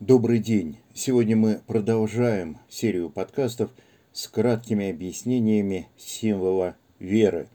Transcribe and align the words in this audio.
Добрый 0.00 0.40
день! 0.40 0.76
Сегодня 0.92 1.36
мы 1.36 1.62
продолжаем 1.66 2.58
серию 2.68 3.08
подкастов 3.08 3.70
с 4.12 4.28
краткими 4.28 4.90
объяснениями 4.90 5.88
символа 5.96 6.76
веры. 6.98 7.48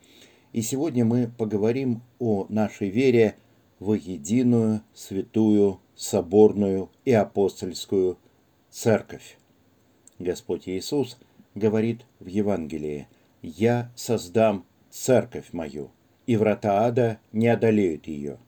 И 0.52 0.64
сегодня 0.64 1.06
мы 1.06 1.30
поговорим 1.38 2.02
о 2.18 2.48
нашей 2.50 2.90
вере 2.90 3.36
в 3.80 3.94
единую, 3.94 4.82
святую, 4.96 5.82
соборную 5.96 6.90
и 7.06 7.12
апостольскую 7.12 8.18
церковь. 8.72 9.38
Господь 10.18 10.68
Иисус 10.68 11.20
говорит 11.54 12.08
в 12.20 12.26
Евангелии 12.26 13.08
«Я 13.44 13.92
создам 13.96 14.66
церковь 14.90 15.54
мою, 15.54 15.92
и 16.26 16.38
врата 16.38 16.88
ада 16.88 17.20
не 17.34 17.50
одолеют 17.50 18.08
ее». 18.08 18.40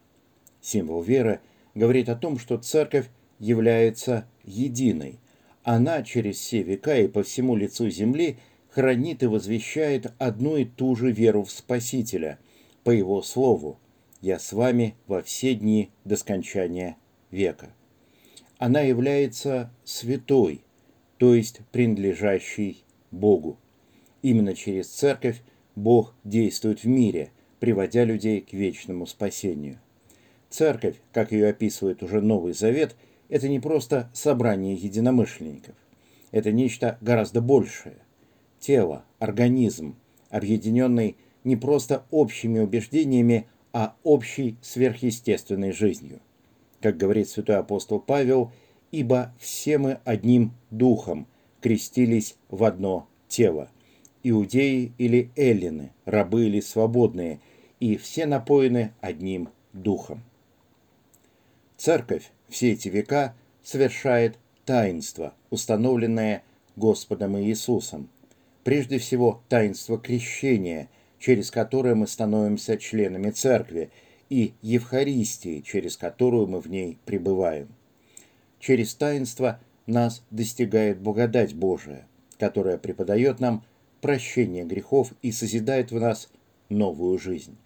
Символ 0.62 1.04
веры 1.04 1.42
говорит 1.76 2.10
о 2.10 2.16
том, 2.16 2.40
что 2.40 2.58
церковь 2.58 3.08
является 3.44 4.26
единой. 4.46 5.20
Она 5.64 6.02
через 6.04 6.38
все 6.38 6.64
века 6.64 6.98
и 6.98 7.08
по 7.08 7.24
всему 7.24 7.56
лицу 7.58 7.90
земли 7.90 8.38
хранит 8.70 9.22
и 9.22 9.28
возвещает 9.28 10.14
одну 10.18 10.56
и 10.56 10.66
ту 10.66 10.96
же 10.96 11.12
веру 11.12 11.44
в 11.44 11.52
Спасителя, 11.52 12.40
по 12.84 12.92
Его 12.92 13.22
Слову 13.22 13.80
«Я 14.22 14.40
с 14.40 14.54
вами 14.54 14.96
во 15.08 15.22
все 15.22 15.56
дни 15.56 15.92
до 16.06 16.16
скончания 16.16 16.96
века». 17.32 17.74
Она 18.58 18.80
является 18.80 19.72
святой, 19.84 20.62
то 21.18 21.36
есть 21.36 21.60
принадлежащей 21.72 22.84
Богу. 23.12 23.58
Именно 24.22 24.56
через 24.56 24.88
церковь 24.88 25.42
Бог 25.76 26.14
действует 26.24 26.84
в 26.84 26.88
мире, 26.88 27.32
приводя 27.60 28.06
людей 28.06 28.40
к 28.40 28.54
вечному 28.54 29.06
спасению. 29.06 29.80
Церковь, 30.50 30.96
как 31.12 31.34
ее 31.34 31.50
описывает 31.50 32.04
уже 32.04 32.22
Новый 32.22 32.54
Завет– 32.54 32.96
это 33.34 33.50
не 33.50 33.60
просто 33.60 34.12
собрание 34.14 34.76
единомышленников. 34.76 35.74
Это 36.30 36.52
нечто 36.52 37.00
гораздо 37.02 37.42
большее. 37.42 37.98
Тело, 38.60 39.06
организм, 39.18 39.96
объединенный 40.30 41.18
не 41.44 41.56
просто 41.56 42.06
общими 42.12 42.60
убеждениями, 42.60 43.48
а 43.72 43.96
общей 44.04 44.56
сверхъестественной 44.62 45.72
жизнью. 45.72 46.20
Как 46.80 46.96
говорит 46.96 47.28
святой 47.28 47.58
апостол 47.58 48.00
Павел, 48.00 48.52
«Ибо 48.92 49.34
все 49.40 49.80
мы 49.80 49.98
одним 50.06 50.52
духом 50.70 51.26
крестились 51.60 52.36
в 52.50 52.64
одно 52.64 53.08
тело, 53.28 53.72
иудеи 54.22 54.94
или 55.00 55.32
эллины, 55.36 55.92
рабы 56.06 56.46
или 56.46 56.60
свободные, 56.60 57.40
и 57.80 57.98
все 57.98 58.28
напоены 58.28 58.94
одним 59.02 59.50
духом». 59.74 60.24
Церковь 61.84 62.32
все 62.48 62.72
эти 62.72 62.88
века 62.88 63.36
совершает 63.62 64.40
таинство, 64.64 65.34
установленное 65.50 66.42
Господом 66.78 67.38
Иисусом. 67.38 68.10
Прежде 68.64 69.00
всего, 69.00 69.44
таинство 69.50 70.00
крещения, 70.00 70.88
через 71.20 71.52
которое 71.52 71.94
мы 71.94 72.08
становимся 72.08 72.78
членами 72.78 73.32
Церкви, 73.32 73.92
и 74.30 74.54
Евхаристии, 74.62 75.60
через 75.60 75.98
которую 75.98 76.48
мы 76.48 76.62
в 76.62 76.70
ней 76.70 77.00
пребываем. 77.04 77.68
Через 78.62 78.96
таинство 78.96 79.60
нас 79.86 80.24
достигает 80.32 81.02
благодать 81.02 81.54
Божия, 81.54 82.08
которая 82.40 82.78
преподает 82.78 83.42
нам 83.42 83.66
прощение 84.00 84.64
грехов 84.64 85.12
и 85.22 85.34
созидает 85.34 85.92
в 85.92 86.00
нас 86.00 86.30
новую 86.70 87.20
жизнь. 87.20 87.58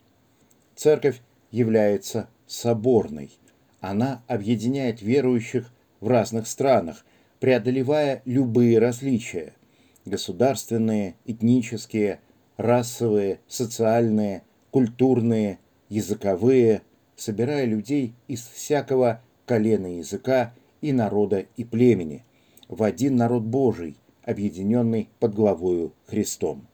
Церковь 0.76 1.22
является 1.52 2.28
соборной– 2.48 3.30
она 3.80 4.24
объединяет 4.28 5.02
верующих 5.02 5.72
в 6.00 6.08
разных 6.08 6.48
странах, 6.48 7.06
преодолевая 7.40 8.22
любые 8.26 8.80
различия– 8.80 9.54
государственные, 10.08 11.16
этнические, 11.26 12.22
расовые, 12.58 13.40
социальные, 13.48 14.44
культурные, 14.72 15.60
языковые, 15.90 16.82
собирая 17.16 17.66
людей 17.66 18.14
из 18.28 18.48
всякого 18.48 19.22
колена 19.46 19.98
языка 19.98 20.54
и 20.82 20.92
народа 20.92 21.46
и 21.56 21.64
племени 21.64 22.24
в 22.68 22.84
один 22.84 23.16
народ 23.16 23.44
Божий, 23.44 23.98
объединенный 24.24 25.10
под 25.20 25.34
главою 25.34 25.94
Христом. 26.06 26.68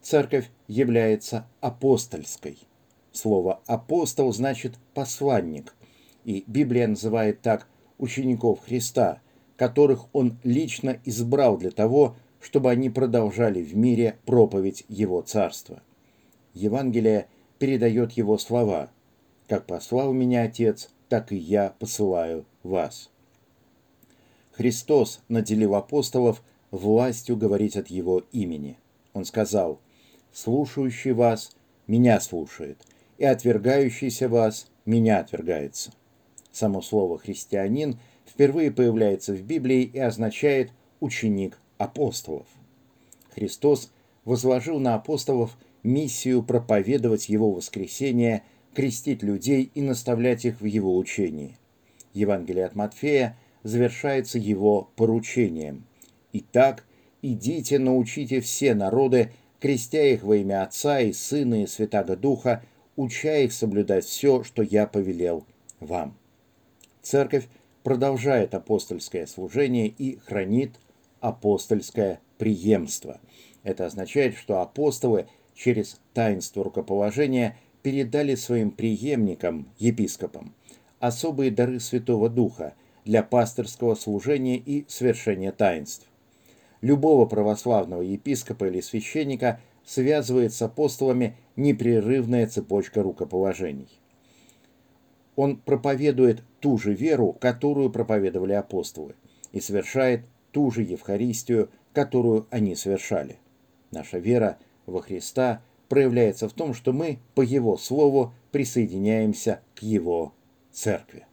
Церковь 0.00 0.48
является 0.68 1.46
апостольской. 1.60 2.58
Слово 3.12 3.60
«апостол» 3.66 4.32
значит 4.32 4.74
«посланник», 4.94 5.74
и 6.26 6.42
Библия 6.48 6.88
называет 6.88 7.40
так 7.40 7.68
учеников 7.98 8.58
Христа, 8.66 9.22
которых 9.56 10.08
Он 10.12 10.36
лично 10.42 10.98
избрал 11.04 11.56
для 11.56 11.70
того, 11.70 12.16
чтобы 12.40 12.70
они 12.70 12.90
продолжали 12.90 13.62
в 13.62 13.76
мире 13.76 14.18
проповедь 14.26 14.84
Его 14.88 15.22
Царства. 15.22 15.82
Евангелие 16.52 17.28
передает 17.58 18.12
Его 18.12 18.38
слова 18.38 18.90
«Как 19.48 19.66
послал 19.66 20.12
меня 20.12 20.42
Отец, 20.42 20.90
так 21.08 21.30
и 21.30 21.36
я 21.36 21.72
посылаю 21.78 22.44
вас». 22.64 23.08
Христос 24.50 25.20
наделил 25.28 25.76
апостолов 25.76 26.42
властью 26.72 27.36
говорить 27.36 27.76
от 27.76 27.86
Его 27.86 28.24
имени. 28.32 28.78
Он 29.12 29.24
сказал 29.24 29.78
«Слушающий 30.32 31.12
вас 31.12 31.56
меня 31.86 32.18
слушает, 32.18 32.84
и 33.16 33.24
отвергающийся 33.24 34.28
вас 34.28 34.66
меня 34.84 35.20
отвергается». 35.20 35.92
Само 36.56 36.80
слово 36.80 37.18
«христианин» 37.18 37.98
впервые 38.24 38.70
появляется 38.70 39.34
в 39.34 39.42
Библии 39.42 39.82
и 39.82 39.98
означает 39.98 40.70
«ученик 41.00 41.58
апостолов». 41.76 42.46
Христос 43.34 43.92
возложил 44.24 44.80
на 44.80 44.94
апостолов 44.94 45.58
миссию 45.82 46.42
проповедовать 46.42 47.28
Его 47.28 47.52
воскресение, 47.52 48.42
крестить 48.72 49.22
людей 49.22 49.70
и 49.74 49.82
наставлять 49.82 50.46
их 50.46 50.62
в 50.62 50.64
Его 50.64 50.96
учении. 50.96 51.58
Евангелие 52.14 52.64
от 52.64 52.74
Матфея 52.74 53.36
завершается 53.62 54.38
Его 54.38 54.88
поручением. 54.96 55.84
«Итак, 56.32 56.86
идите, 57.20 57.78
научите 57.78 58.40
все 58.40 58.72
народы, 58.72 59.30
крестя 59.60 60.06
их 60.06 60.22
во 60.22 60.36
имя 60.36 60.62
Отца 60.62 61.00
и 61.00 61.12
Сына 61.12 61.64
и 61.64 61.66
Святаго 61.66 62.16
Духа, 62.16 62.62
уча 62.96 63.36
их 63.36 63.52
соблюдать 63.52 64.06
все, 64.06 64.42
что 64.42 64.62
я 64.62 64.86
повелел 64.86 65.44
вам». 65.80 66.16
Церковь 67.06 67.46
продолжает 67.84 68.52
апостольское 68.56 69.26
служение 69.26 69.86
и 69.86 70.18
хранит 70.18 70.72
апостольское 71.20 72.18
преемство. 72.36 73.20
Это 73.62 73.86
означает, 73.86 74.34
что 74.36 74.60
апостолы 74.60 75.28
через 75.54 76.00
таинство 76.14 76.64
рукоположения 76.64 77.56
передали 77.82 78.34
своим 78.34 78.72
преемникам, 78.72 79.68
епископам, 79.78 80.52
особые 80.98 81.52
дары 81.52 81.78
Святого 81.78 82.28
Духа 82.28 82.74
для 83.04 83.22
пасторского 83.22 83.94
служения 83.94 84.56
и 84.56 84.84
свершения 84.88 85.52
таинств. 85.52 86.08
Любого 86.80 87.24
православного 87.26 88.02
епископа 88.02 88.64
или 88.64 88.80
священника 88.80 89.60
связывает 89.84 90.52
с 90.52 90.60
апостолами 90.60 91.36
непрерывная 91.54 92.48
цепочка 92.48 93.04
рукоположений. 93.04 94.00
Он 95.36 95.58
проповедует 95.58 96.42
ту 96.60 96.78
же 96.78 96.94
веру, 96.94 97.36
которую 97.38 97.90
проповедовали 97.90 98.52
апостолы, 98.54 99.14
и 99.52 99.60
совершает 99.60 100.24
ту 100.50 100.70
же 100.70 100.82
Евхаристию, 100.82 101.70
которую 101.92 102.46
они 102.50 102.74
совершали. 102.74 103.38
Наша 103.90 104.18
вера 104.18 104.58
во 104.86 105.02
Христа 105.02 105.62
проявляется 105.88 106.48
в 106.48 106.52
том, 106.52 106.74
что 106.74 106.92
мы 106.92 107.18
по 107.34 107.42
Его 107.42 107.76
Слову 107.76 108.32
присоединяемся 108.50 109.60
к 109.74 109.82
Его 109.82 110.32
Церкви. 110.72 111.26